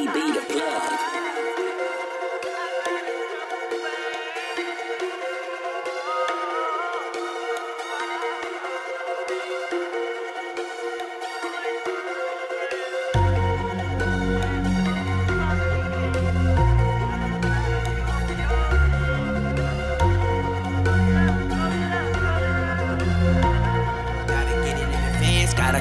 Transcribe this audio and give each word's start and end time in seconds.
DB 0.00 0.32
the 0.32 0.40
plug. 0.54 1.09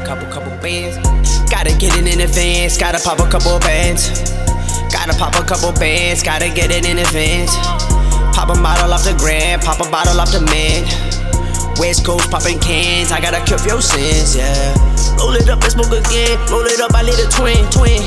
Couple 0.10 0.26
couple 0.34 0.57
bands. 0.57 0.98
Gotta 1.54 1.70
get 1.78 1.94
it 1.94 2.09
in 2.09 2.21
advance, 2.26 2.82
gotta 2.82 2.98
pop 2.98 3.21
a 3.21 3.30
couple 3.30 3.59
bands. 3.59 4.09
Gotta 4.89 5.14
pop 5.14 5.38
a 5.38 5.46
couple 5.46 5.72
bands, 5.73 6.23
gotta 6.23 6.50
get 6.50 6.72
it 6.73 6.81
in 6.90 6.98
advance. 6.98 7.54
Pop 8.34 8.50
a 8.50 8.58
bottle 8.58 8.90
off 8.90 9.05
the 9.05 9.14
gram, 9.22 9.59
pop 9.59 9.77
a 9.77 9.88
bottle 9.91 10.20
off 10.20 10.31
the 10.34 10.41
man. 10.50 10.81
West 11.77 12.03
Coast 12.03 12.31
popping 12.31 12.58
cans, 12.58 13.12
I 13.12 13.22
gotta 13.22 13.38
cure 13.45 13.62
your 13.70 13.86
sins, 13.86 14.36
yeah. 14.36 14.73
Roll 15.22 15.38
it 15.38 15.48
up 15.48 15.62
and 15.62 15.77
smoke 15.77 15.94
again, 15.94 16.41
roll 16.50 16.66
it 16.66 16.81
up, 16.81 16.89
I 16.98 17.05
lit 17.05 17.22
a 17.22 17.30
twin, 17.30 17.70
twin. 17.70 18.02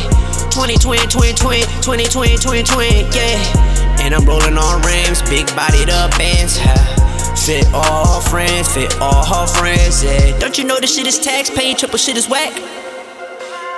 20, 0.50 0.82
twin, 0.82 1.06
twin, 1.06 1.36
twin, 1.38 1.62
20, 1.86 2.04
twin, 2.10 2.34
twin, 2.42 2.64
twin, 2.66 3.06
yeah. 3.14 4.02
And 4.02 4.12
I'm 4.12 4.26
rolling 4.26 4.58
on 4.58 4.82
rims, 4.82 5.22
big 5.30 5.46
bodied 5.54 5.88
up 5.88 6.10
bands, 6.18 6.58
yeah. 6.58 7.11
Fit 7.42 7.66
all 7.74 8.06
her 8.06 8.28
friends, 8.30 8.72
fit 8.72 8.94
all 9.00 9.26
her 9.26 9.48
friends, 9.48 10.04
yeah. 10.04 10.38
Don't 10.38 10.56
you 10.56 10.62
know 10.62 10.78
this 10.78 10.94
shit 10.94 11.08
is 11.08 11.18
tax 11.18 11.50
paying, 11.50 11.74
triple 11.74 11.98
shit 11.98 12.16
is 12.16 12.28
whack? 12.28 12.54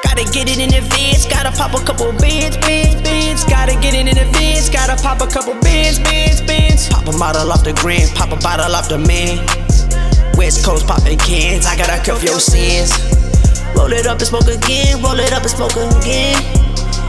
Gotta 0.05 0.25
get 0.37 0.53
it 0.53 0.61
in 0.61 0.69
advance, 0.69 1.25
gotta 1.25 1.51
pop 1.51 1.73
a 1.73 1.83
couple 1.83 2.13
bands, 2.21 2.59
bands, 2.59 3.01
bands. 3.01 3.43
Gotta 3.45 3.73
get 3.81 3.95
it 3.95 4.07
in 4.07 4.19
advance, 4.19 4.69
gotta 4.69 5.01
pop 5.03 5.23
a 5.23 5.27
couple 5.27 5.55
bands, 5.65 5.99
bands, 5.99 6.43
bands. 6.43 6.91
Pop 6.91 7.09
a 7.09 7.17
bottle 7.17 7.51
off 7.51 7.65
the 7.65 7.73
gram, 7.73 8.07
pop 8.13 8.33
a 8.33 8.37
bottle 8.45 8.69
off 8.77 8.91
the 8.91 8.99
man. 8.99 9.41
West 10.37 10.63
Coast 10.63 10.87
popping 10.87 11.17
cans, 11.17 11.65
I 11.65 11.75
gotta 11.75 11.97
curb 12.05 12.23
your 12.23 12.39
sins. 12.39 12.93
Roll 13.75 13.93
it 13.97 14.07
up 14.07 14.19
and 14.21 14.29
smoke 14.29 14.47
again, 14.47 15.01
roll 15.01 15.19
it 15.19 15.33
up 15.33 15.41
and 15.41 15.51
smoke 15.51 15.73
again. 15.73 16.37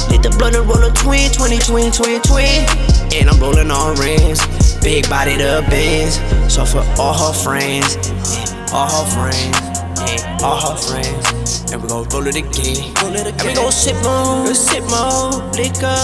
Lit 0.07 0.23
the 0.23 0.31
blunt 0.39 0.55
and 0.55 0.63
roll 0.63 0.81
a 0.81 0.89
twin, 0.95 1.29
20, 1.35 1.59
twin, 1.59 1.91
twin, 1.91 2.21
twin. 2.23 2.63
And 3.11 3.27
I'm 3.27 3.43
rolling 3.43 3.69
on 3.69 3.99
rims, 3.99 4.39
big 4.85 5.09
body 5.09 5.35
the 5.35 5.65
bands. 5.67 6.21
So 6.53 6.63
for 6.63 6.85
all 7.01 7.17
her 7.17 7.33
friends, 7.33 7.97
yeah, 8.29 8.69
all 8.71 8.85
her 8.85 9.05
friends, 9.09 9.57
yeah, 10.05 10.45
all 10.45 10.61
her 10.61 10.77
friends. 10.77 11.65
And 11.73 11.81
we 11.81 11.89
gon' 11.89 12.07
roll 12.13 12.27
it 12.27 12.37
again, 12.37 12.93
roll 13.01 13.17
it 13.17 13.25
again. 13.25 13.39
And 13.41 13.47
we 13.49 13.53
gon' 13.55 13.71
sip 13.71 13.97
more, 14.05 14.45
sip 14.53 14.85
more 14.85 15.41
liquor. 15.57 15.97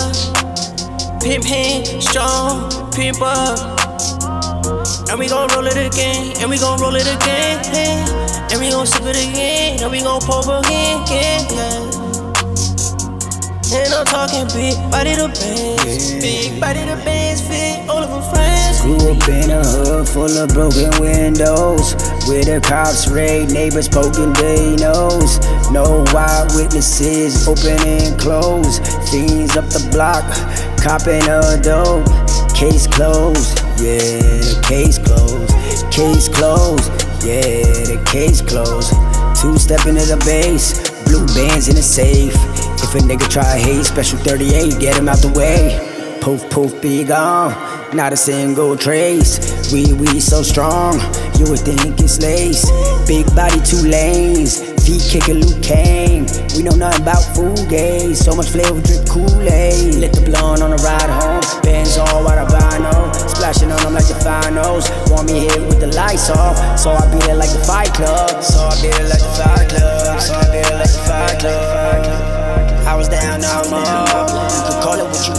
Pimp 1.22 1.46
hand, 1.46 1.86
strong, 2.02 2.74
pimp 2.92 3.22
up. 3.22 3.62
And 5.10 5.20
we 5.20 5.30
gon' 5.30 5.48
roll 5.54 5.68
it 5.68 5.78
again, 5.78 6.34
and 6.42 6.50
we 6.50 6.58
gon' 6.58 6.82
roll 6.82 6.96
it 6.96 7.06
again. 7.06 7.62
And 8.50 8.60
we 8.60 8.72
gon' 8.72 8.88
sip 8.88 9.06
it 9.06 9.16
again, 9.16 9.84
and 9.84 9.92
we 9.92 10.02
gon' 10.02 10.22
pop 10.22 10.50
again, 10.50 11.06
yeah, 11.06 11.38
yeah. 11.54 12.02
And 13.78 13.94
I'm 13.94 14.06
talking 14.06 14.48
big 14.58 14.76
body 14.90 15.14
to 15.16 15.28
bands, 15.30 16.14
big 16.18 16.60
body 16.60 16.82
to 16.82 16.96
bands, 17.06 17.42
fit 17.42 17.88
all 17.88 18.04
of 18.04 18.10
our 18.10 18.34
friends. 18.34 18.61
Grew 18.82 19.14
up 19.14 19.30
in 19.30 19.52
a 19.52 19.62
hood 19.62 20.10
full 20.10 20.38
of 20.42 20.50
broken 20.50 20.90
windows. 21.00 21.94
Where 22.26 22.42
the 22.42 22.60
cops 22.66 23.08
raid, 23.08 23.52
neighbors 23.52 23.88
poking 23.88 24.34
their 24.34 24.76
nose. 24.78 25.38
No 25.70 26.04
eyewitnesses, 26.10 27.48
open 27.48 27.78
and 27.86 28.20
close. 28.20 28.80
Fiends 29.12 29.56
up 29.56 29.70
the 29.70 29.86
block, 29.94 30.26
copping 30.82 31.22
a 31.30 31.62
dope. 31.62 32.10
Case 32.58 32.88
closed, 32.88 33.62
yeah, 33.78 34.02
the 34.50 34.58
case 34.68 34.98
closed. 34.98 35.54
Case 35.94 36.28
closed, 36.28 36.90
yeah, 37.22 37.62
the 37.86 38.02
case 38.10 38.42
closed. 38.42 38.90
Two 39.40 39.60
step 39.60 39.86
into 39.86 40.06
the 40.10 40.18
base, 40.26 40.74
blue 41.06 41.28
bands 41.38 41.70
in 41.70 41.76
the 41.76 41.84
safe. 41.84 42.34
If 42.82 42.96
a 42.96 43.00
nigga 43.06 43.30
try 43.30 43.60
hate, 43.60 43.86
special 43.86 44.18
38, 44.18 44.80
get 44.80 44.98
him 44.98 45.08
out 45.08 45.20
the 45.20 45.32
way. 45.38 45.91
Poof, 46.22 46.48
poof, 46.52 46.80
be 46.84 47.04
gone. 47.04 47.52
Not 47.96 48.14
a 48.14 48.16
single 48.16 48.78
trace. 48.78 49.74
We, 49.74 49.92
we 49.94 50.20
so 50.20 50.44
strong. 50.44 50.94
You 51.40 51.50
would 51.50 51.66
think 51.66 52.00
it's 52.00 52.22
lace. 52.22 52.70
Big 53.08 53.26
body, 53.36 53.60
two 53.66 53.82
lanes. 53.82 54.62
Feet 54.86 55.02
kicking 55.02 55.42
Luke 55.42 55.64
Kane. 55.64 56.28
We 56.56 56.62
know 56.62 56.78
nothing 56.78 57.02
about 57.02 57.26
Fugazi. 57.34 58.16
So 58.16 58.36
much 58.36 58.50
flavor, 58.50 58.80
drip 58.82 59.10
Kool-Aid. 59.10 59.96
Lit 59.96 60.14
the 60.14 60.22
blunt 60.22 60.62
on 60.62 60.70
the 60.70 60.78
ride 60.86 61.10
home. 61.10 61.42
Bands 61.64 61.98
all 61.98 62.24
white 62.24 62.38
albino. 62.38 63.12
Splashing 63.28 63.72
on 63.72 63.82
them 63.82 63.96
like 63.96 64.08
the 64.08 64.16
finals. 64.22 64.92
Want 65.10 65.26
me 65.26 65.50
here 65.50 65.66
with 65.66 65.80
the 65.80 65.88
lights 65.88 66.30
off. 66.30 66.78
So 66.78 66.92
I 66.92 67.02
be 67.12 67.18
there 67.26 67.36
like 67.36 67.50
the 67.50 67.66
Fight 67.66 67.94
Club. 67.98 68.44
So 68.44 68.62
I 68.62 68.78
be 68.78 68.90
there 68.94 69.10
like 69.10 69.26
the 69.26 69.34
Fight 69.42 69.70
Club. 69.70 70.22
So 70.22 70.34
I 70.36 70.46
be 70.54 70.62
there 70.62 70.78
like 70.78 70.94
the 70.94 71.02
Fight 71.02 71.40
Club. 71.40 72.86
I 72.86 72.96
was 72.96 73.10
down, 73.10 73.42
now 73.42 73.64
I'm 73.64 73.74
up. 73.74 74.31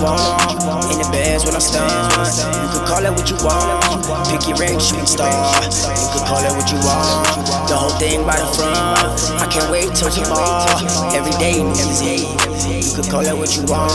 Want. 0.03 0.91
In 0.91 0.99
the 0.99 1.09
bands 1.15 1.47
when 1.47 1.55
I 1.55 1.63
stun. 1.63 1.87
You 1.87 2.69
could 2.75 2.87
call 2.91 3.03
it 3.07 3.13
what 3.15 3.31
you 3.31 3.39
want. 3.41 4.03
Pick 4.29 4.51
your 4.51 4.59
ring, 4.59 4.77
shooting 4.83 5.07
star. 5.07 5.31
You 5.31 6.09
could 6.11 6.27
call 6.27 6.43
it 6.43 6.53
what 6.53 6.67
you 6.69 6.79
want. 6.83 7.25
The 7.71 7.77
whole 7.79 7.95
thing 8.03 8.27
by 8.27 8.37
the 8.37 8.49
front. 8.53 8.99
I 9.39 9.47
can't 9.47 9.71
wait 9.71 9.95
till 9.95 10.11
tomorrow. 10.11 10.67
Every 11.15 11.33
day, 11.39 11.62
New 11.62 11.89
You 12.03 12.93
could 12.99 13.09
call 13.09 13.25
it 13.25 13.37
what 13.39 13.55
you 13.57 13.62
want. 13.71 13.95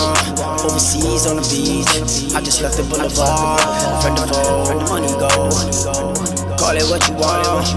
Overseas 0.64 1.28
on 1.28 1.38
the 1.38 1.46
beach. 1.52 2.34
I 2.34 2.42
just 2.42 2.64
left 2.64 2.78
the 2.78 2.84
boulevard. 2.88 3.62
Friend 4.02 4.18
of 4.18 4.32
foe, 4.32 4.80
money 4.88 5.12
go. 5.20 5.30
Call 6.58 6.76
it 6.76 6.88
what 6.90 7.04
you 7.08 7.16
want. 7.16 7.68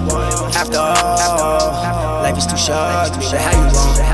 After 0.56 0.78
all, 0.78 2.22
life 2.22 2.38
is 2.38 2.46
too 2.46 2.56
short. 2.56 3.10
How 3.34 3.52
you 3.52 3.74
want. 3.74 4.09